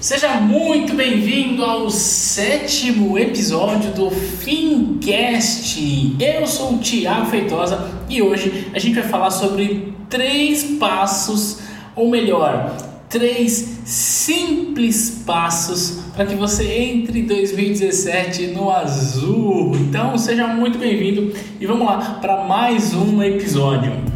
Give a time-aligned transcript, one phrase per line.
[0.00, 6.16] Seja muito bem-vindo ao sétimo episódio do Fincast.
[6.18, 11.60] Eu sou o Tiago Feitosa e hoje a gente vai falar sobre três passos,
[11.94, 12.74] ou melhor,
[13.10, 19.76] três simples passos para que você entre 2017 no azul.
[19.76, 21.30] Então seja muito bem-vindo
[21.60, 24.09] e vamos lá para mais um episódio.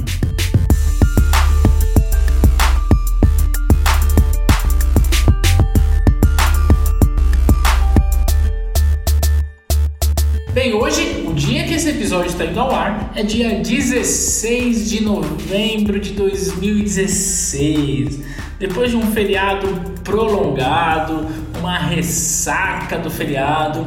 [12.49, 18.21] Está ao ar é dia 16 de novembro de 2016.
[18.59, 19.67] Depois de um feriado
[20.03, 21.27] prolongado,
[21.59, 23.87] uma ressaca do feriado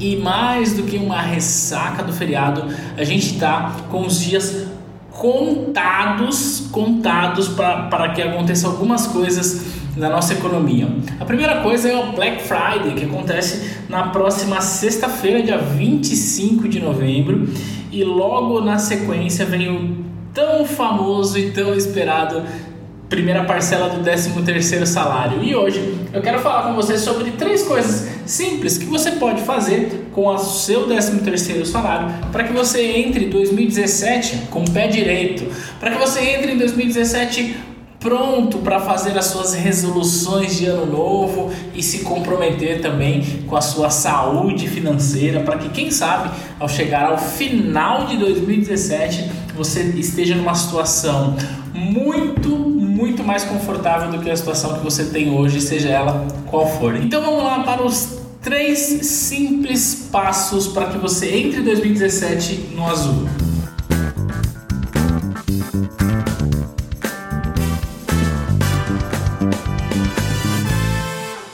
[0.00, 2.64] e mais do que uma ressaca do feriado,
[2.96, 4.57] a gente está com os dias
[5.18, 10.88] contados, contados para que aconteça algumas coisas na nossa economia.
[11.18, 16.78] A primeira coisa é o Black Friday, que acontece na próxima sexta-feira, dia 25 de
[16.78, 17.48] novembro,
[17.90, 22.44] e logo na sequência vem o tão famoso e tão esperado
[23.08, 25.42] primeira parcela do 13º salário.
[25.42, 30.08] E hoje eu quero falar com você sobre três coisas simples que você pode fazer
[30.12, 35.46] com o seu 13º salário para que você entre em 2017 com o pé direito,
[35.80, 37.56] para que você entre em 2017
[37.98, 43.60] pronto para fazer as suas resoluções de ano novo e se comprometer também com a
[43.60, 50.36] sua saúde financeira para que quem sabe ao chegar ao final de 2017 você esteja
[50.36, 51.36] numa situação
[51.74, 56.66] muito muito mais confortável do que a situação que você tem hoje, seja ela qual
[56.66, 56.96] for.
[56.96, 62.84] Então vamos lá para os três simples passos para que você entre em 2017 no
[62.84, 63.28] azul.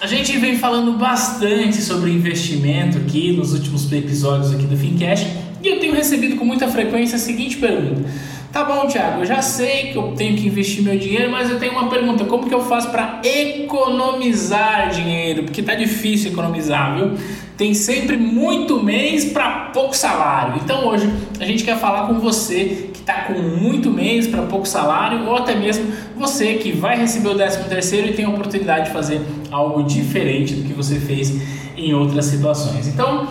[0.01, 5.27] A gente vem falando bastante sobre investimento aqui nos últimos episódios aqui do Fincast
[5.63, 8.09] e eu tenho recebido com muita frequência a seguinte pergunta:
[8.55, 11.59] Tá bom, Thiago, eu já sei que eu tenho que investir meu dinheiro, mas eu
[11.59, 15.43] tenho uma pergunta: como que eu faço para economizar dinheiro?
[15.43, 17.19] Porque tá difícil economizar, viu?
[17.57, 20.61] Tem sempre muito mês para pouco salário.
[20.63, 24.69] Então hoje a gente quer falar com você que está com muito mês para pouco
[24.69, 28.85] salário, ou até mesmo você que vai receber o 13 terceiro e tem a oportunidade
[28.85, 29.21] de fazer
[29.51, 31.35] algo diferente do que você fez
[31.77, 32.87] em outras situações.
[32.87, 33.27] Então,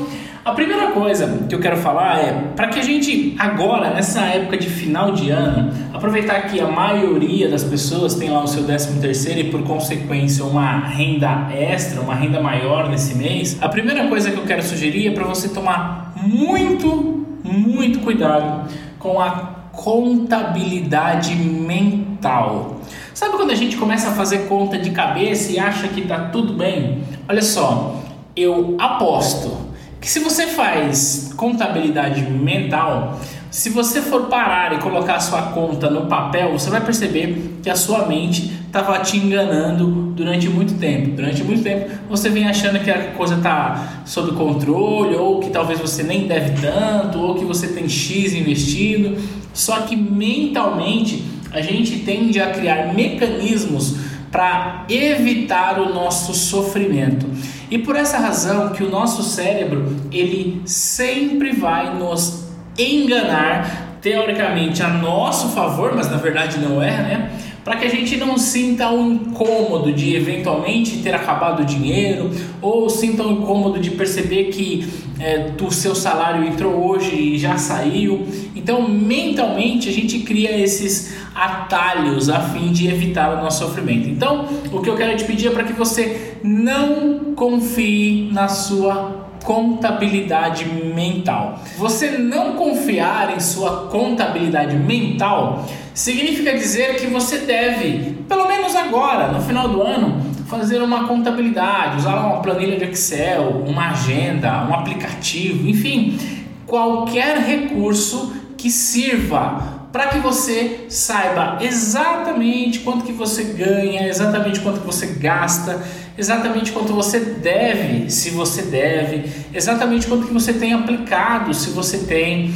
[0.46, 4.58] a primeira coisa que eu quero falar é para que a gente agora, nessa época
[4.58, 9.00] de final de ano, aproveitar que a maioria das pessoas tem lá o seu 13
[9.00, 14.31] terceiro e por consequência uma renda extra, uma renda maior nesse mês, a primeira coisa
[14.31, 19.30] que eu quero sugerir é para você tomar muito, muito cuidado com a
[19.72, 22.81] contabilidade mental.
[23.14, 26.54] Sabe quando a gente começa a fazer conta de cabeça e acha que está tudo
[26.54, 27.02] bem?
[27.30, 28.04] Olha só,
[28.36, 29.62] eu aposto
[30.03, 35.90] que se você faz contabilidade mental, se você for parar e colocar a sua conta
[35.90, 41.12] no papel, você vai perceber que a sua mente estava te enganando durante muito tempo.
[41.12, 45.80] Durante muito tempo você vem achando que a coisa está sob controle, ou que talvez
[45.80, 49.18] você nem deve tanto, ou que você tem X investido.
[49.53, 53.96] Só que mentalmente a gente tende a criar mecanismos
[54.30, 57.25] para evitar o nosso sofrimento.
[57.69, 62.44] E por essa razão que o nosso cérebro, ele sempre vai nos
[62.78, 67.31] enganar teoricamente a nosso favor, mas na verdade não é, né?
[67.63, 72.29] Para que a gente não sinta o incômodo de eventualmente ter acabado o dinheiro,
[72.62, 74.85] ou sinta o incômodo de perceber que
[75.18, 78.28] é, o seu salário entrou hoje e já saiu.
[78.53, 84.09] Então, mentalmente, a gente cria esses atalhos a fim de evitar o nosso sofrimento.
[84.09, 89.24] Então, o que eu quero te pedir é para que você não confie na sua
[89.44, 91.59] contabilidade mental.
[91.78, 99.31] Você não confiar em sua contabilidade mental significa dizer que você deve, pelo menos agora,
[99.31, 104.74] no final do ano, fazer uma contabilidade, usar uma planilha de Excel, uma agenda, um
[104.74, 106.18] aplicativo, enfim,
[106.66, 114.80] qualquer recurso que sirva para que você saiba exatamente quanto que você ganha, exatamente quanto
[114.80, 115.84] que você gasta,
[116.18, 122.00] exatamente quanto você deve, se você deve, exatamente quanto que você tem aplicado, se você
[122.00, 122.56] tem.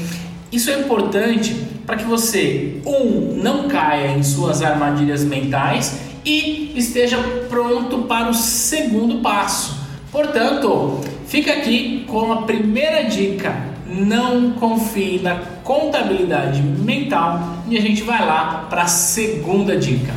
[0.52, 1.54] Isso é importante
[1.86, 8.34] para que você, um, não caia em suas armadilhas mentais e esteja pronto para o
[8.34, 9.78] segundo passo.
[10.12, 18.04] Portanto, fica aqui com a primeira dica não confie na contabilidade mental e a gente
[18.04, 20.14] vai lá para a segunda dica.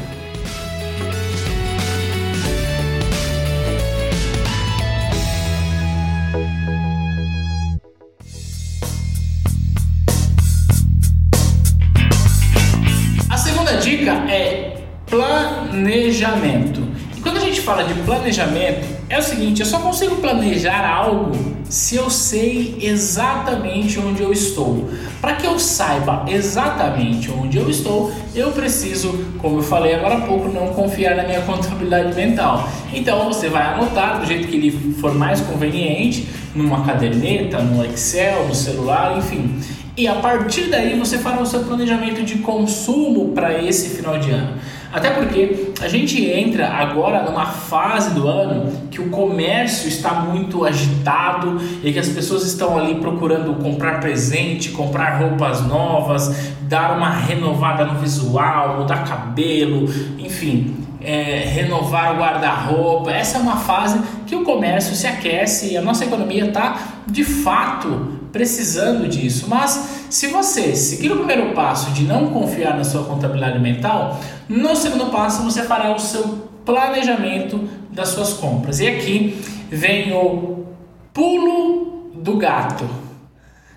[13.29, 16.87] A segunda dica é planejamento.
[17.17, 21.33] E quando a gente fala de planejamento, é o seguinte: eu só consigo planejar algo
[21.69, 24.89] se eu sei exatamente onde eu estou.
[25.21, 30.21] Para que eu saiba exatamente onde eu estou, eu preciso, como eu falei agora há
[30.23, 32.69] pouco, não confiar na minha contabilidade mental.
[32.93, 38.47] Então você vai anotar do jeito que lhe for mais conveniente, numa caderneta, no Excel,
[38.47, 39.61] no celular, enfim.
[39.97, 44.31] E a partir daí você fará o seu planejamento de consumo para esse final de
[44.31, 44.57] ano.
[44.93, 50.65] Até porque a gente entra agora numa fase do ano que o comércio está muito
[50.65, 57.11] agitado e que as pessoas estão ali procurando comprar presente, comprar roupas novas, dar uma
[57.11, 59.85] renovada no visual, mudar cabelo,
[60.19, 63.13] enfim, é, renovar o guarda-roupa.
[63.13, 67.23] Essa é uma fase que o comércio se aquece e a nossa economia está de
[67.23, 69.47] fato precisando disso.
[69.49, 74.75] Mas se você seguir o primeiro passo de não confiar na sua contabilidade mental, no
[74.75, 78.81] segundo passo você fará o seu planejamento das suas compras.
[78.81, 79.41] E aqui
[79.71, 80.67] vem o
[81.15, 82.85] pulo do gato.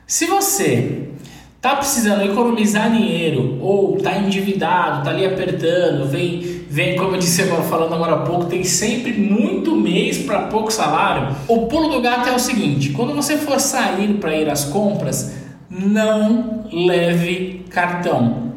[0.07, 1.09] Se você
[1.55, 7.43] está precisando economizar dinheiro ou está endividado, está ali apertando, vem vem, como eu disse
[7.43, 11.35] agora, falando agora há pouco, tem sempre muito mês para pouco salário.
[11.47, 15.42] O pulo do gato é o seguinte: quando você for sair para ir às compras,
[15.73, 18.53] não leve cartão.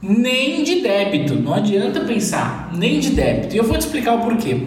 [0.00, 3.54] Nem de débito, não adianta pensar, nem de débito.
[3.54, 4.66] E eu vou te explicar o porquê.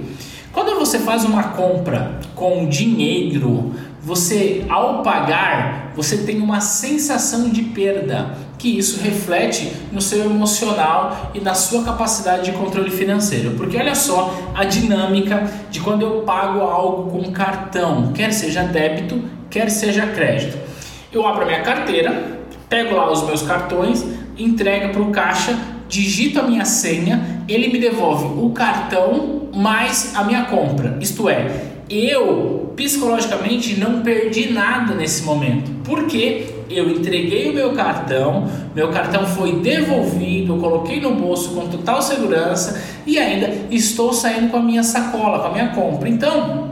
[0.51, 7.62] Quando você faz uma compra com dinheiro, você ao pagar, você tem uma sensação de
[7.62, 13.51] perda que isso reflete no seu emocional e na sua capacidade de controle financeiro.
[13.51, 19.24] Porque olha só a dinâmica de quando eu pago algo com cartão, quer seja débito,
[19.50, 20.70] quer seja crédito.
[21.13, 24.05] Eu abro a minha carteira, pego lá os meus cartões,
[24.37, 25.57] entrego para o caixa,
[25.89, 30.97] digito a minha senha, ele me devolve o cartão mais a minha compra.
[31.01, 31.51] Isto é,
[31.89, 35.69] eu psicologicamente não perdi nada nesse momento.
[35.83, 41.67] Porque eu entreguei o meu cartão, meu cartão foi devolvido, eu coloquei no bolso com
[41.67, 46.07] total segurança e ainda estou saindo com a minha sacola, com a minha compra.
[46.07, 46.70] Então,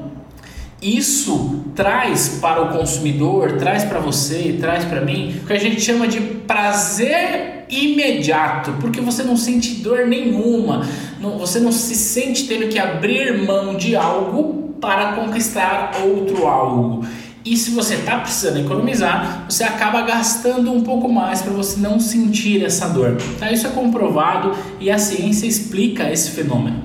[0.81, 5.81] isso traz para o consumidor, traz para você, traz para mim, o que a gente
[5.81, 10.87] chama de prazer imediato, porque você não sente dor nenhuma,
[11.19, 17.05] não, você não se sente tendo que abrir mão de algo para conquistar outro algo.
[17.45, 21.99] E se você está precisando economizar, você acaba gastando um pouco mais para você não
[21.99, 23.17] sentir essa dor.
[23.39, 23.51] Tá?
[23.51, 26.83] Isso é comprovado e a ciência explica esse fenômeno.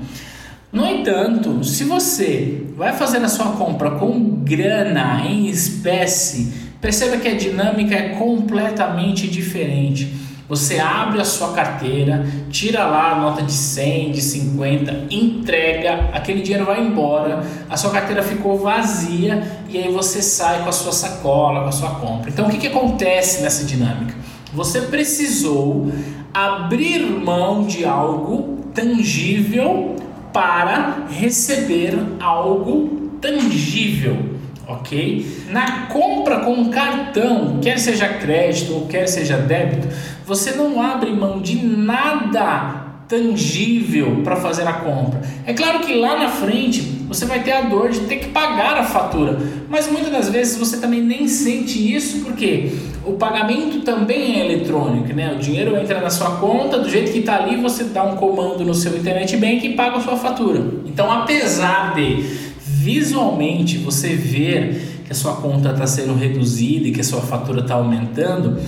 [0.75, 7.29] No entanto, se você vai fazer a sua compra com grana em espécie, perceba que
[7.29, 10.13] a dinâmica é completamente diferente.
[10.49, 16.43] Você abre a sua carteira, tira lá a nota de 100, de 50, entrega, aquele
[16.43, 20.93] dinheiro vai embora, a sua carteira ficou vazia e aí você sai com a sua
[20.93, 22.31] sacola, com a sua compra.
[22.31, 24.17] Então o que, que acontece nessa dinâmica?
[24.53, 25.93] Você precisou
[26.35, 29.95] abrir mão de algo tangível
[30.35, 34.35] para receber algo tangível
[34.67, 35.45] ok?
[35.51, 39.89] Na compra com cartão, quer seja crédito ou quer seja débito,
[40.25, 45.23] você não abre mão de nada tangível para fazer a compra.
[45.47, 48.77] É claro que lá na frente você vai ter a dor de ter que pagar
[48.77, 52.73] a fatura, mas muitas das vezes você também nem sente isso porque
[53.05, 55.33] o pagamento também é eletrônico, né?
[55.33, 58.65] O dinheiro entra na sua conta, do jeito que está ali, você dá um comando
[58.65, 60.61] no seu internet bank e paga a sua fatura.
[60.87, 62.23] Então, apesar de
[62.59, 67.61] visualmente você ver que a sua conta está sendo reduzida e que a sua fatura
[67.61, 68.59] está aumentando,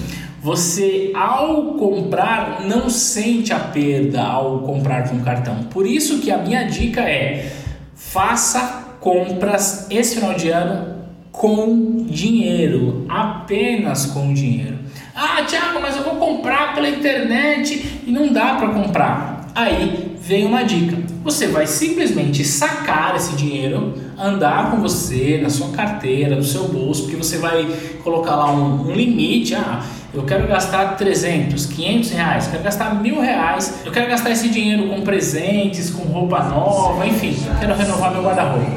[0.47, 5.65] você ao comprar não sente a perda ao comprar com cartão.
[5.65, 7.53] Por isso que a minha dica é
[7.97, 10.99] faça compras esse final de ano
[11.33, 14.79] com dinheiro, apenas com dinheiro.
[15.17, 19.51] Ah, Thiago, mas eu vou comprar pela internet e não dá para comprar.
[19.53, 20.97] Aí vem uma dica.
[21.25, 27.03] Você vai simplesmente sacar esse dinheiro, andar com você na sua carteira, no seu bolso,
[27.03, 27.67] porque você vai
[28.03, 29.55] colocar lá um, um limite.
[29.55, 29.83] Ah,
[30.15, 34.89] eu quero gastar 300, 500 reais, quero gastar mil reais, eu quero gastar esse dinheiro
[34.89, 38.71] com presentes, com roupa nova, enfim, quero renovar meu guarda-roupa.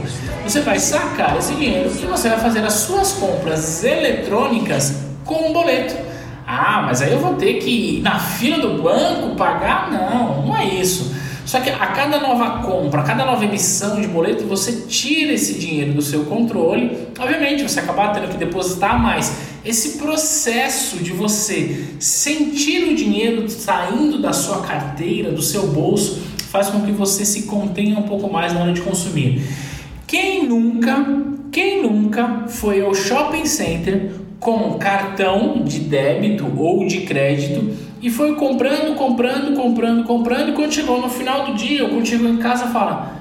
[0.43, 5.53] Você vai sacar esse dinheiro e você vai fazer as suas compras eletrônicas com um
[5.53, 5.95] boleto.
[6.45, 9.91] Ah, mas aí eu vou ter que ir na fila do banco pagar?
[9.91, 11.15] Não, não é isso.
[11.49, 15.55] Só que a cada nova compra, a cada nova emissão de boleto, você tira esse
[15.55, 17.07] dinheiro do seu controle.
[17.17, 19.33] Obviamente, você acabar tendo que depositar mais.
[19.65, 26.69] Esse processo de você sentir o dinheiro saindo da sua carteira, do seu bolso, faz
[26.69, 29.41] com que você se contenha um pouco mais na hora de consumir.
[30.05, 31.03] Quem nunca,
[31.51, 38.35] quem nunca foi ao shopping center com cartão de débito ou de crédito e foi
[38.35, 42.67] comprando, comprando, comprando, comprando e quando chegou no final do dia quando chegou em casa
[42.67, 43.15] fala: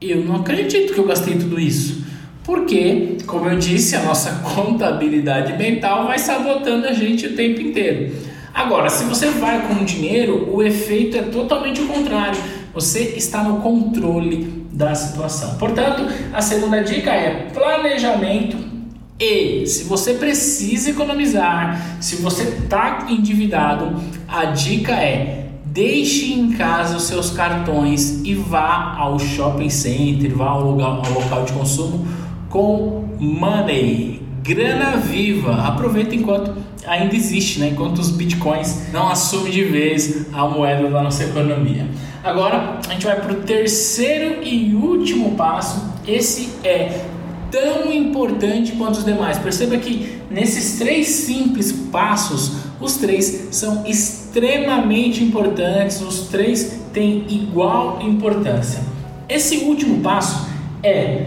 [0.00, 2.02] "Eu não acredito que eu gastei tudo isso".
[2.44, 8.12] Porque, como eu disse, a nossa contabilidade mental vai sabotando a gente o tempo inteiro.
[8.52, 12.38] Agora, se você vai com dinheiro, o efeito é totalmente o contrário.
[12.74, 15.56] Você está no controle da situação.
[15.56, 18.71] Portanto, a segunda dica é planejamento
[19.18, 23.94] e se você precisa economizar, se você está endividado,
[24.26, 25.42] a dica é
[25.72, 31.12] deixe em casa os seus cartões e vá ao shopping center, vá ao, lugar, ao
[31.12, 32.06] local de consumo
[32.50, 35.54] com money, grana viva.
[35.66, 36.54] Aproveita enquanto
[36.86, 37.68] ainda existe, né?
[37.68, 41.86] enquanto os bitcoins não assumem de vez a moeda da nossa economia.
[42.22, 45.90] Agora a gente vai para o terceiro e último passo.
[46.06, 47.06] Esse é
[47.52, 49.38] tão importante quanto os demais.
[49.38, 58.00] Perceba que nesses três simples passos, os três são extremamente importantes, os três têm igual
[58.02, 58.80] importância.
[59.28, 60.48] Esse último passo
[60.82, 61.26] é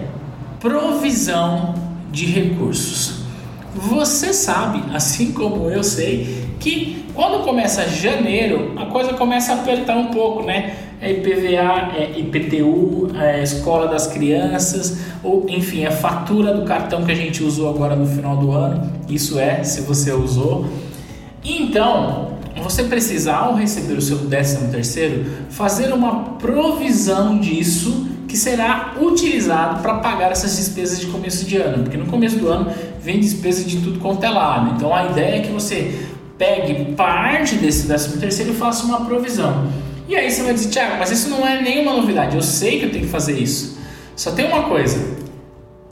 [0.60, 1.76] provisão
[2.12, 3.24] de recursos.
[3.76, 9.96] Você sabe, assim como eu sei, que quando começa janeiro a coisa começa a apertar
[9.96, 10.76] um pouco, né?
[11.02, 17.12] É IPVA, é IPTU, é escola das crianças, ou enfim, a fatura do cartão que
[17.12, 18.92] a gente usou agora no final do ano.
[19.10, 20.66] Isso é, se você usou.
[21.44, 28.96] Então, você precisa, ao receber o seu 13 terceiro, fazer uma provisão disso que será
[29.00, 32.72] utilizado para pagar essas despesas de começo de ano, porque no começo do ano
[33.02, 34.76] vem despesa de tudo quanto é lado.
[34.76, 39.68] Então a ideia é que você pegue parte desse 13 terceiro e faça uma provisão.
[40.08, 42.86] E aí você vai dizer, Tiago, mas isso não é nenhuma novidade, eu sei que
[42.86, 43.78] eu tenho que fazer isso.
[44.16, 45.16] Só tem uma coisa,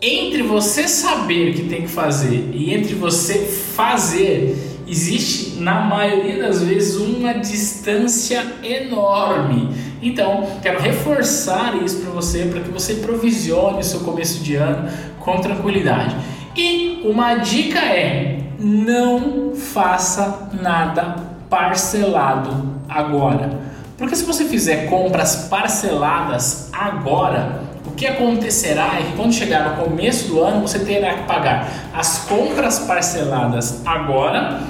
[0.02, 4.56] entre você saber que tem que fazer e entre você fazer,
[4.88, 9.70] existe na maioria das vezes uma distância enorme.
[10.02, 14.90] Então, quero reforçar isso para você, para que você provisione o seu começo de ano
[15.20, 16.16] com tranquilidade.
[16.56, 21.16] E uma dica é: não faça nada
[21.50, 23.73] parcelado agora.
[23.98, 29.84] Porque se você fizer compras parceladas agora, o que acontecerá é que quando chegar no
[29.84, 34.62] começo do ano, você terá que pagar as compras parceladas agora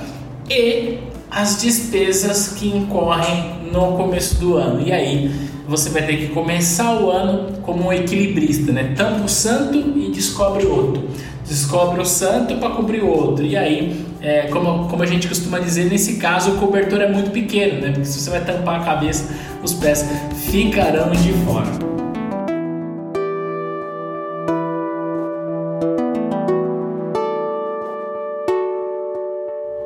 [0.49, 0.99] e
[1.31, 4.85] as despesas que incorrem no começo do ano.
[4.85, 5.31] E aí
[5.67, 8.93] você vai ter que começar o ano como um equilibrista, né?
[8.95, 11.07] Tampa o santo e descobre outro.
[11.45, 13.45] Descobre o santo para cobrir o outro.
[13.45, 17.31] E aí, é, como, como a gente costuma dizer, nesse caso o cobertor é muito
[17.31, 17.91] pequeno, né?
[17.91, 20.05] Porque se você vai tampar a cabeça, os pés
[20.49, 21.93] ficarão de fora.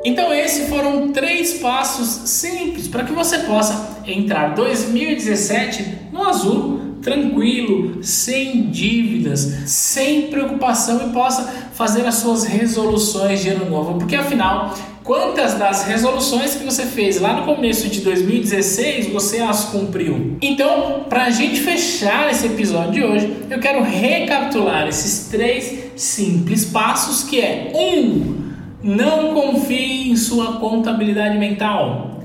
[0.04, 8.02] Então esses foram três passos simples para que você possa entrar 2017 no azul, tranquilo,
[8.02, 14.74] sem dívidas, sem preocupação e possa fazer as suas resoluções de ano novo, porque afinal,
[15.02, 20.36] quantas das resoluções que você fez lá no começo de 2016 você as cumpriu?
[20.42, 26.66] Então, para a gente fechar esse episódio de hoje, eu quero recapitular esses três simples
[26.66, 28.38] passos que é um
[28.82, 32.20] não confie em sua contabilidade mental.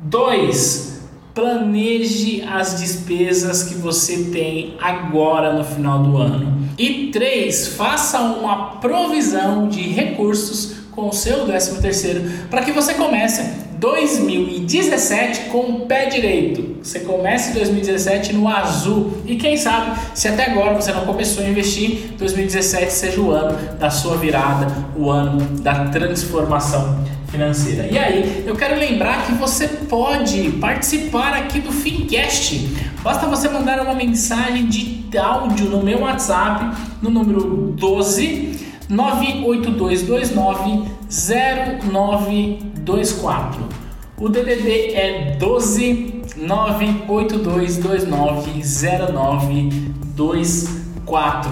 [0.00, 0.97] 2.
[1.38, 6.68] Planeje as despesas que você tem agora no final do ano.
[6.76, 7.76] E 3.
[7.76, 15.50] Faça uma provisão de recursos com o seu 13 terceiro para que você comece 2017
[15.50, 16.78] com o pé direito.
[16.82, 21.44] Você começa em 2017 no azul e quem sabe se até agora você não começou
[21.44, 24.66] a investir, 2017 seja o ano da sua virada,
[24.96, 27.86] o ano da transformação financeira.
[27.90, 32.68] E aí, eu quero lembrar que você pode participar aqui do Fincast.
[33.02, 40.88] Basta você mandar uma mensagem de áudio no meu WhatsApp no número 12 98229
[41.90, 43.60] 0924.
[44.18, 50.77] O DDD é 12 98229 0924.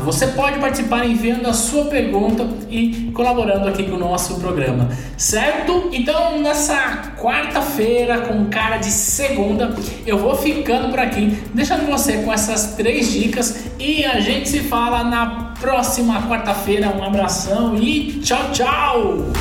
[0.05, 5.89] Você pode participar enviando a sua pergunta e colaborando aqui com o nosso programa, certo?
[5.93, 9.75] Então, nessa quarta-feira, com cara de segunda,
[10.07, 14.61] eu vou ficando por aqui, deixando você com essas três dicas e a gente se
[14.61, 16.91] fala na próxima quarta-feira.
[16.91, 19.33] Um abração e tchau, tchau!